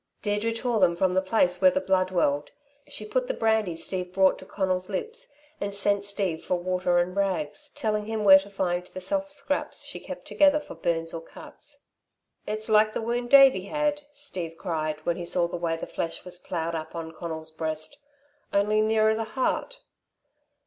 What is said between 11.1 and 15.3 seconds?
or cuts. "It's like the wound Davey had," Steve cried, when he